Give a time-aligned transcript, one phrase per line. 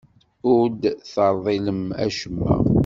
[0.53, 2.53] Ur d-terḍilem acemma.